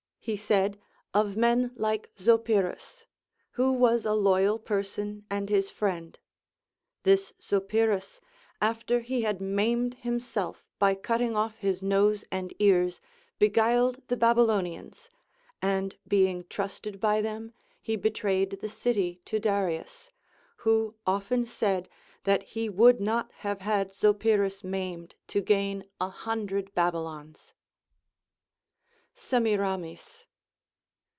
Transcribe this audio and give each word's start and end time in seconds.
He 0.23 0.35
said, 0.37 0.77
Of 1.15 1.35
men 1.35 1.71
like 1.73 2.11
Zopyrus,— 2.15 3.07
Avho 3.57 3.73
was 3.73 4.05
a 4.05 4.13
loyal 4.13 4.59
person 4.59 5.25
and 5.31 5.49
his 5.49 5.71
friend. 5.71 6.19
This 7.01 7.33
Zopyrus, 7.41 8.19
after 8.61 8.99
he 8.99 9.23
had 9.23 9.41
maimed 9.41 9.95
himself 9.95 10.63
by 10.77 10.93
cutting 10.93 11.35
off 11.35 11.57
his 11.57 11.81
nose 11.81 12.23
and 12.31 12.53
ears, 12.59 13.01
beguiled 13.39 14.07
the 14.09 14.15
Babylonians; 14.15 15.09
and 15.59 15.97
being 16.07 16.45
trusted 16.51 16.99
by 16.99 17.19
them, 17.19 17.51
he 17.81 17.95
betrayed 17.95 18.59
the 18.61 18.69
city 18.69 19.21
to 19.25 19.39
Darius, 19.39 20.11
who 20.57 20.93
often 21.07 21.47
said 21.47 21.89
that 22.25 22.43
he 22.43 22.69
would 22.69 22.99
not 23.01 23.31
have 23.37 23.61
had 23.61 23.91
Zopyrus 23.91 24.63
maimed 24.63 25.15
to 25.29 25.41
gain 25.41 25.83
a 25.99 26.09
hundred 26.09 26.75
Babylons. 26.75 27.55
Semiramis. 29.13 30.25